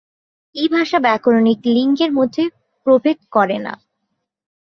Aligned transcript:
ই 0.55 0.65
ভাষা 0.67 0.97
ব্যাকরণিক 0.99 1.59
লিঙ্গের 1.67 2.11
মধ্যে 2.13 2.43
প্রভেদ 2.87 3.17
করেনা। 3.31 3.73